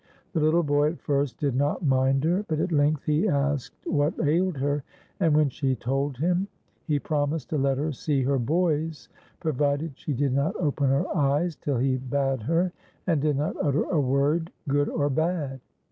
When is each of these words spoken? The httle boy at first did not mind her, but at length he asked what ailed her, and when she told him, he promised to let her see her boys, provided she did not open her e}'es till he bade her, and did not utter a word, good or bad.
The 0.33 0.39
httle 0.39 0.65
boy 0.65 0.93
at 0.93 0.99
first 0.99 1.37
did 1.37 1.55
not 1.55 1.85
mind 1.85 2.23
her, 2.23 2.43
but 2.47 2.59
at 2.59 2.71
length 2.71 3.03
he 3.03 3.29
asked 3.29 3.85
what 3.85 4.15
ailed 4.25 4.57
her, 4.57 4.83
and 5.19 5.35
when 5.37 5.49
she 5.49 5.75
told 5.75 6.17
him, 6.17 6.47
he 6.87 6.97
promised 6.97 7.51
to 7.51 7.59
let 7.59 7.77
her 7.77 7.91
see 7.91 8.23
her 8.23 8.39
boys, 8.39 9.09
provided 9.39 9.91
she 9.95 10.13
did 10.13 10.33
not 10.33 10.55
open 10.55 10.89
her 10.89 11.05
e}'es 11.15 11.55
till 11.55 11.77
he 11.77 11.97
bade 11.97 12.41
her, 12.41 12.71
and 13.05 13.21
did 13.21 13.37
not 13.37 13.55
utter 13.63 13.83
a 13.83 14.01
word, 14.01 14.51
good 14.67 14.89
or 14.89 15.07
bad. 15.07 15.59